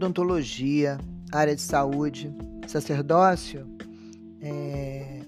odontologia, 0.00 0.98
área 1.30 1.54
de 1.54 1.60
saúde, 1.60 2.34
sacerdócio, 2.66 3.66
é, 4.40 5.20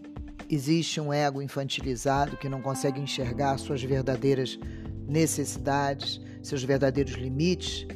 existe 0.49 0.99
um 0.99 1.13
ego 1.13 1.43
infantilizado 1.43 2.39
que 2.39 2.49
não 2.49 2.63
consegue 2.63 2.99
enxergar 2.99 3.59
suas 3.59 3.83
verdadeiras 3.83 4.59
necessidades, 5.07 6.23
seus 6.43 6.65
verdadeiros 6.65 7.13
limites 7.13 7.87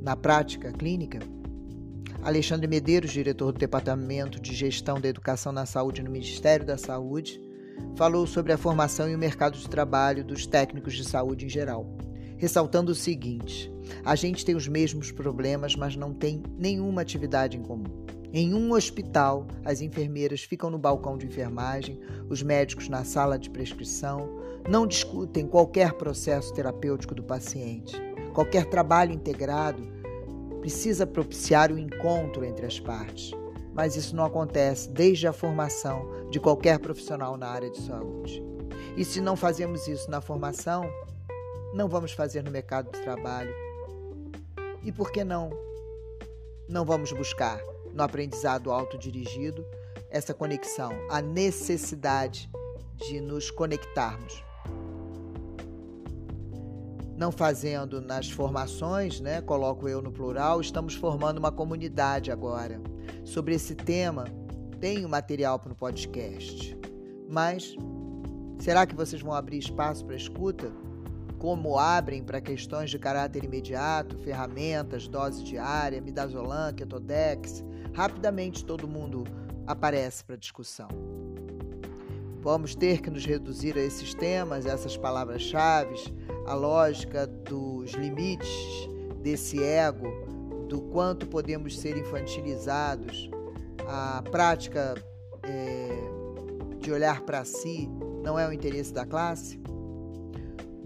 na 0.00 0.16
prática 0.16 0.72
clínica. 0.72 1.18
Alexandre 2.22 2.66
Medeiros, 2.66 3.12
diretor 3.12 3.52
do 3.52 3.58
Departamento 3.58 4.40
de 4.40 4.54
Gestão 4.54 4.98
da 4.98 5.08
Educação 5.08 5.52
na 5.52 5.66
Saúde 5.66 6.02
no 6.02 6.10
Ministério 6.10 6.64
da 6.64 6.78
Saúde, 6.78 7.38
falou 7.94 8.26
sobre 8.26 8.54
a 8.54 8.58
formação 8.58 9.08
e 9.08 9.14
o 9.14 9.18
mercado 9.18 9.58
de 9.58 9.68
trabalho 9.68 10.24
dos 10.24 10.46
técnicos 10.46 10.94
de 10.94 11.04
saúde 11.04 11.44
em 11.44 11.48
geral, 11.48 11.86
ressaltando 12.36 12.92
o 12.92 12.94
seguinte: 12.94 13.72
a 14.04 14.14
gente 14.14 14.44
tem 14.44 14.54
os 14.54 14.68
mesmos 14.68 15.10
problemas, 15.10 15.74
mas 15.74 15.96
não 15.96 16.12
tem 16.12 16.42
nenhuma 16.58 17.02
atividade 17.02 17.56
em 17.56 17.62
comum. 17.62 18.06
Em 18.32 18.52
um 18.52 18.72
hospital, 18.72 19.46
as 19.64 19.80
enfermeiras 19.80 20.42
ficam 20.42 20.68
no 20.68 20.78
balcão 20.78 21.16
de 21.16 21.26
enfermagem, 21.26 21.98
os 22.28 22.42
médicos 22.42 22.88
na 22.88 23.04
sala 23.04 23.38
de 23.38 23.48
prescrição, 23.48 24.28
não 24.68 24.86
discutem 24.86 25.46
qualquer 25.46 25.92
processo 25.94 26.52
terapêutico 26.52 27.14
do 27.14 27.22
paciente. 27.22 27.96
Qualquer 28.34 28.66
trabalho 28.66 29.12
integrado 29.12 29.82
precisa 30.60 31.06
propiciar 31.06 31.72
o 31.72 31.78
encontro 31.78 32.44
entre 32.44 32.66
as 32.66 32.78
partes 32.78 33.32
mas 33.76 33.94
isso 33.94 34.16
não 34.16 34.24
acontece 34.24 34.88
desde 34.88 35.28
a 35.28 35.34
formação 35.34 36.08
de 36.30 36.40
qualquer 36.40 36.78
profissional 36.78 37.36
na 37.36 37.46
área 37.46 37.68
de 37.68 37.78
saúde. 37.82 38.42
E 38.96 39.04
se 39.04 39.20
não 39.20 39.36
fazemos 39.36 39.86
isso 39.86 40.10
na 40.10 40.22
formação, 40.22 40.90
não 41.74 41.88
vamos 41.88 42.12
fazer 42.12 42.42
no 42.42 42.50
mercado 42.50 42.90
de 42.90 43.00
trabalho. 43.02 43.54
E 44.82 44.92
por 44.92 45.10
que 45.10 45.24
não? 45.24 45.50
Não 46.68 46.84
vamos 46.84 47.12
buscar 47.12 47.60
no 47.92 48.02
aprendizado 48.02 48.70
autodirigido 48.70 49.64
essa 50.10 50.34
conexão, 50.34 50.92
a 51.10 51.20
necessidade 51.20 52.50
de 52.96 53.20
nos 53.20 53.50
conectarmos 53.50 54.46
não 57.16 57.32
fazendo 57.32 58.00
nas 58.00 58.30
formações, 58.30 59.20
né? 59.20 59.40
Coloco 59.40 59.88
eu 59.88 60.02
no 60.02 60.12
plural, 60.12 60.60
estamos 60.60 60.94
formando 60.94 61.38
uma 61.38 61.50
comunidade 61.50 62.30
agora. 62.30 62.80
Sobre 63.24 63.54
esse 63.54 63.74
tema, 63.74 64.24
tenho 64.80 65.08
material 65.08 65.58
para 65.58 65.72
o 65.72 65.76
podcast. 65.76 66.76
Mas 67.28 67.74
será 68.58 68.86
que 68.86 68.94
vocês 68.94 69.22
vão 69.22 69.32
abrir 69.32 69.58
espaço 69.58 70.04
para 70.04 70.14
escuta? 70.14 70.70
Como 71.38 71.78
abrem 71.78 72.22
para 72.22 72.40
questões 72.40 72.90
de 72.90 72.98
caráter 72.98 73.44
imediato, 73.44 74.18
ferramentas, 74.18 75.06
dose 75.06 75.44
diária, 75.44 76.00
midazolam, 76.00 76.72
ketodex? 76.74 77.62
Rapidamente 77.92 78.64
todo 78.64 78.88
mundo 78.88 79.24
aparece 79.66 80.24
para 80.24 80.36
discussão. 80.36 80.88
Vamos 82.40 82.74
ter 82.74 83.00
que 83.00 83.10
nos 83.10 83.24
reduzir 83.24 83.76
a 83.76 83.80
esses 83.80 84.14
temas, 84.14 84.66
essas 84.66 84.96
palavras-chave, 84.96 85.96
a 86.46 86.54
lógica 86.54 87.26
dos 87.26 87.92
limites 87.92 88.48
desse 89.20 89.62
ego, 89.62 90.06
do 90.68 90.80
quanto 90.80 91.26
podemos 91.26 91.78
ser 91.78 91.96
infantilizados, 91.96 93.28
a 93.88 94.22
prática 94.30 94.94
é, 95.42 95.88
de 96.78 96.92
olhar 96.92 97.22
para 97.22 97.44
si 97.44 97.88
não 98.22 98.38
é 98.38 98.48
o 98.48 98.52
interesse 98.52 98.92
da 98.92 99.04
classe? 99.04 99.60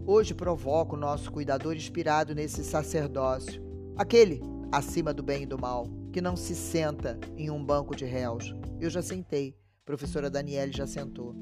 Hoje 0.06 0.34
provoco 0.34 0.97
o 0.97 0.98
nosso 0.98 1.31
cuidador 1.31 1.75
inspirado 1.75 2.34
nesse 2.34 2.65
sacerdócio, 2.65 3.62
aquele 3.97 4.41
acima 4.73 5.12
do 5.12 5.23
bem 5.23 5.42
e 5.42 5.47
do 5.47 5.59
mal, 5.59 5.87
que 6.12 6.20
não 6.20 6.37
se 6.37 6.55
senta 6.55 7.19
em 7.36 7.51
um 7.51 7.64
banco 7.64 7.95
de 7.95 8.05
réus. 8.05 8.55
Eu 8.80 8.91
já 8.91 9.02
sentei 9.02 9.55
professora 9.91 10.30
Daniele 10.30 10.73
já 10.73 10.86
sentou. 10.86 11.35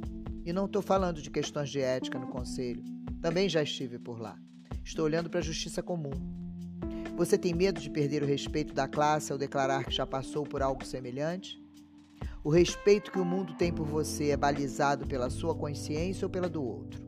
E 0.43 0.55
não 0.55 0.65
estou 0.65 0.81
falando 0.81 1.21
de 1.21 1.31
questões 1.31 1.69
de 1.69 1.81
ética 1.81 2.19
no 2.19 2.28
conselho. 2.28 2.82
Também 3.21 3.47
já 3.47 3.62
estive 3.62 3.99
por 3.99 4.19
lá. 4.19 4.38
Estou 4.82 5.05
olhando 5.05 5.28
para 5.28 5.41
a 5.41 5.43
justiça 5.43 5.82
comum. 5.82 6.12
Você 7.15 7.37
tem 7.37 7.53
medo 7.53 7.78
de 7.78 7.91
perder 7.91 8.22
o 8.22 8.27
respeito 8.27 8.72
da 8.72 8.88
classe 8.88 9.31
ao 9.31 9.37
declarar 9.37 9.84
que 9.84 9.91
já 9.94 10.06
passou 10.06 10.44
por 10.44 10.62
algo 10.62 10.82
semelhante? 10.82 11.62
O 12.43 12.49
respeito 12.49 13.12
que 13.12 13.19
o 13.19 13.25
mundo 13.25 13.53
tem 13.53 13.71
por 13.71 13.84
você 13.84 14.31
é 14.31 14.37
balizado 14.37 15.06
pela 15.06 15.28
sua 15.28 15.55
consciência 15.55 16.25
ou 16.25 16.31
pela 16.31 16.49
do 16.49 16.65
outro? 16.65 17.07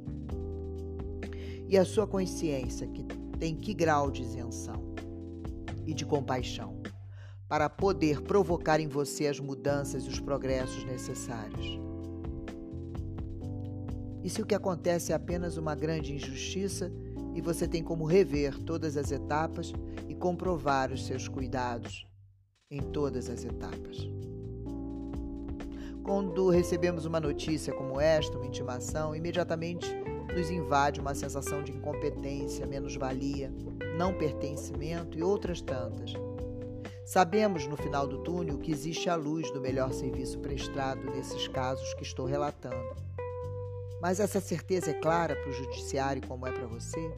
E 1.70 1.78
a 1.78 1.84
sua 1.86 2.06
consciência 2.06 2.86
que 2.86 3.04
tem 3.38 3.56
que 3.56 3.72
grau 3.72 4.10
de 4.10 4.20
isenção 4.20 4.92
e 5.86 5.94
de 5.94 6.04
compaixão? 6.04 6.81
para 7.50 7.69
poder 7.69 8.22
provocar 8.22 8.78
em 8.78 8.86
você 8.86 9.26
as 9.26 9.41
mudanças 9.41 10.04
e 10.04 10.09
os 10.09 10.20
progressos 10.20 10.84
necessários. 10.84 11.80
E 14.22 14.30
se 14.30 14.41
o 14.41 14.47
que 14.47 14.54
acontece 14.54 15.10
é 15.10 15.16
apenas 15.16 15.56
uma 15.56 15.75
grande 15.75 16.14
injustiça 16.14 16.92
e 17.34 17.41
você 17.41 17.66
tem 17.66 17.82
como 17.82 18.04
rever 18.04 18.56
todas 18.62 18.97
as 18.97 19.10
etapas 19.10 19.72
e 20.09 20.14
comprovar 20.14 20.92
os 20.92 21.04
seus 21.04 21.26
cuidados 21.26 22.06
em 22.70 22.80
todas 22.80 23.28
as 23.28 23.44
etapas? 23.44 24.09
Quando 26.04 26.50
recebemos 26.50 27.04
uma 27.04 27.19
notícia 27.19 27.72
como 27.72 28.00
esta, 28.00 28.36
uma 28.36 28.47
intimação, 28.47 29.12
imediatamente 29.12 29.92
nos 30.34 30.50
invade 30.50 31.00
uma 31.00 31.14
sensação 31.14 31.62
de 31.62 31.72
incompetência, 31.72 32.66
menos-valia, 32.66 33.52
não 33.96 34.14
pertencimento 34.14 35.18
e 35.18 35.22
outras 35.22 35.60
tantas 35.60 36.14
Sabemos 37.10 37.66
no 37.66 37.76
final 37.76 38.06
do 38.06 38.18
túnel 38.18 38.56
que 38.58 38.70
existe 38.70 39.10
a 39.10 39.16
luz 39.16 39.50
do 39.50 39.60
melhor 39.60 39.92
serviço 39.92 40.38
prestado 40.38 41.10
nesses 41.10 41.48
casos 41.48 41.92
que 41.94 42.04
estou 42.04 42.24
relatando. 42.24 42.94
Mas 44.00 44.20
essa 44.20 44.41
certeza 44.41 44.92
é 44.92 44.94
clara 44.94 45.34
para 45.34 45.50
o 45.50 45.52
judiciário 45.52 46.24
como 46.28 46.47
é 46.47 46.52
para 46.52 46.68
você? 46.68 47.12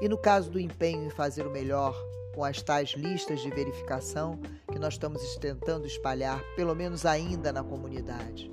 E 0.00 0.08
no 0.08 0.16
caso 0.16 0.48
do 0.48 0.60
empenho 0.60 1.06
em 1.06 1.10
fazer 1.10 1.44
o 1.44 1.50
melhor 1.50 2.00
com 2.36 2.44
as 2.44 2.62
tais 2.62 2.90
listas 2.90 3.40
de 3.40 3.50
verificação 3.50 4.38
que 4.70 4.78
nós 4.78 4.94
estamos 4.94 5.20
tentando 5.38 5.84
espalhar, 5.84 6.40
pelo 6.54 6.76
menos 6.76 7.04
ainda 7.04 7.52
na 7.52 7.64
comunidade? 7.64 8.48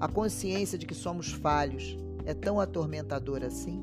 A 0.00 0.08
consciência 0.08 0.78
de 0.78 0.86
que 0.86 0.94
somos 0.94 1.30
falhos 1.30 1.98
é 2.24 2.32
tão 2.32 2.58
atormentadora 2.58 3.48
assim? 3.48 3.82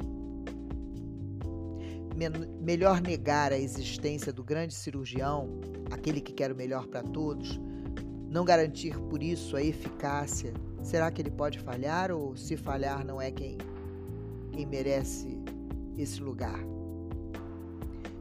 melhor 2.60 3.00
negar 3.00 3.54
a 3.54 3.60
existência 3.60 4.34
do 4.34 4.44
grande 4.44 4.74
cirurgião, 4.74 5.48
aquele 5.92 6.20
que 6.20 6.34
quer 6.34 6.52
o 6.52 6.56
melhor 6.56 6.88
para 6.88 7.04
todos, 7.04 7.60
não 8.28 8.44
garantir 8.44 8.98
por 9.02 9.22
isso 9.22 9.56
a 9.56 9.62
eficácia, 9.62 10.52
será 10.82 11.12
que 11.12 11.22
ele 11.22 11.30
pode 11.30 11.60
falhar 11.60 12.12
ou 12.12 12.36
se 12.36 12.58
falhar 12.58 13.06
não 13.06 13.22
é 13.22 13.30
quem, 13.30 13.60
quem 14.52 14.66
merece 14.66 15.40
esse 15.96 16.20
lugar? 16.20 16.60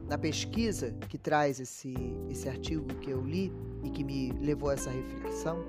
Na 0.07 0.17
pesquisa 0.17 0.91
que 1.09 1.17
traz 1.17 1.59
esse, 1.59 1.95
esse 2.29 2.47
artigo 2.47 2.85
que 3.01 3.09
eu 3.09 3.21
li 3.21 3.51
e 3.83 3.89
que 3.89 4.03
me 4.03 4.31
levou 4.33 4.69
a 4.69 4.73
essa 4.73 4.91
reflexão, 4.91 5.65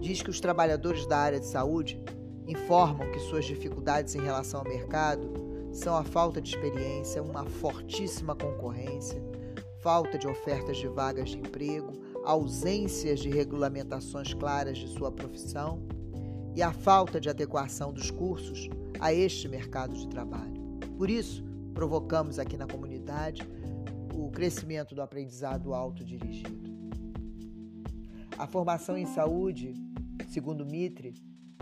diz 0.00 0.22
que 0.22 0.30
os 0.30 0.40
trabalhadores 0.40 1.06
da 1.06 1.18
área 1.18 1.40
de 1.40 1.46
saúde 1.46 2.02
informam 2.46 3.10
que 3.10 3.20
suas 3.20 3.44
dificuldades 3.44 4.14
em 4.14 4.20
relação 4.20 4.60
ao 4.60 4.68
mercado 4.68 5.32
são 5.72 5.96
a 5.96 6.04
falta 6.04 6.40
de 6.40 6.50
experiência, 6.50 7.22
uma 7.22 7.44
fortíssima 7.44 8.34
concorrência, 8.34 9.22
falta 9.80 10.18
de 10.18 10.28
ofertas 10.28 10.76
de 10.76 10.86
vagas 10.86 11.30
de 11.30 11.38
emprego, 11.38 11.92
ausências 12.24 13.20
de 13.20 13.30
regulamentações 13.30 14.34
claras 14.34 14.78
de 14.78 14.88
sua 14.88 15.10
profissão 15.10 15.82
e 16.54 16.62
a 16.62 16.72
falta 16.72 17.20
de 17.20 17.30
adequação 17.30 17.92
dos 17.92 18.10
cursos 18.10 18.68
a 19.00 19.12
este 19.12 19.48
mercado 19.48 19.94
de 19.94 20.06
trabalho. 20.08 20.60
Por 20.96 21.08
isso, 21.08 21.42
provocamos 21.74 22.38
aqui 22.38 22.56
na 22.56 22.66
comunidade 22.66 23.42
o 24.14 24.30
crescimento 24.30 24.94
do 24.94 25.02
aprendizado 25.02 25.74
autodirigido. 25.74 26.70
A 28.38 28.46
formação 28.46 28.96
em 28.96 29.06
saúde, 29.06 29.74
segundo 30.32 30.64
Mitre, 30.64 31.12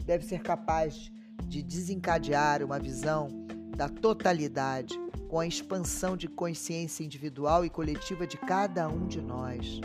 deve 0.05 0.25
ser 0.25 0.43
capaz 0.43 1.11
de 1.45 1.61
desencadear 1.61 2.63
uma 2.63 2.79
visão 2.79 3.29
da 3.77 3.89
totalidade, 3.89 4.95
com 5.29 5.41
a 5.41 5.47
expansão 5.47 6.17
de 6.17 6.29
consciência 6.29 7.05
individual 7.05 7.65
e 7.65 7.71
coletiva 7.71 8.27
de 8.27 8.37
cada 8.37 8.89
um 8.89 9.07
de 9.07 9.21
nós, 9.21 9.81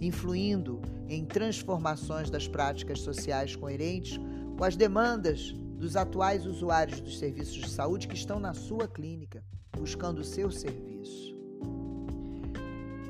influindo 0.00 0.80
em 1.08 1.24
transformações 1.24 2.30
das 2.30 2.46
práticas 2.46 3.00
sociais 3.00 3.56
coerentes 3.56 4.18
com 4.56 4.64
as 4.64 4.76
demandas 4.76 5.52
dos 5.76 5.96
atuais 5.96 6.46
usuários 6.46 7.00
dos 7.00 7.18
serviços 7.18 7.54
de 7.54 7.68
saúde 7.68 8.06
que 8.06 8.14
estão 8.14 8.38
na 8.38 8.54
sua 8.54 8.86
clínica, 8.86 9.44
buscando 9.76 10.20
o 10.20 10.24
seu 10.24 10.50
serviço. 10.50 11.36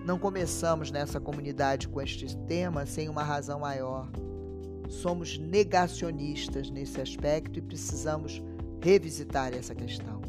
Não 0.05 0.19
começamos 0.19 0.91
nessa 0.91 1.21
comunidade 1.21 1.89
com 1.89 2.01
este 2.01 2.37
tema 2.47 2.87
sem 2.87 3.09
uma 3.09 3.23
razão 3.23 3.61
maior. 3.61 4.09
Somos 4.91 5.39
negacionistas 5.39 6.69
nesse 6.69 7.01
aspecto 7.01 7.61
e 7.61 7.63
precisamos 7.63 8.43
revisitar 8.83 9.55
essa 9.55 9.73
questão. 9.73 10.21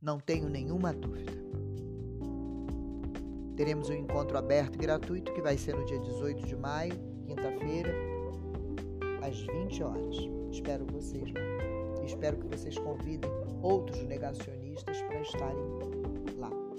Não 0.00 0.18
tenho 0.18 0.48
nenhuma 0.48 0.94
dúvida. 0.94 1.30
Teremos 3.56 3.90
um 3.90 3.94
encontro 3.94 4.38
aberto 4.38 4.76
e 4.76 4.78
gratuito 4.78 5.34
que 5.34 5.42
vai 5.42 5.58
ser 5.58 5.76
no 5.76 5.84
dia 5.84 5.98
18 6.00 6.46
de 6.46 6.56
maio, 6.56 6.94
quinta-feira, 7.26 7.94
às 9.20 9.38
20 9.38 9.82
horas. 9.82 10.16
Espero 10.50 10.86
vocês. 10.86 11.30
Espero 12.02 12.38
que 12.38 12.46
vocês 12.46 12.78
convidem 12.78 13.30
outros 13.60 14.02
negacionistas 14.04 15.02
para 15.02 15.20
estarem 15.20 16.38
lá. 16.38 16.69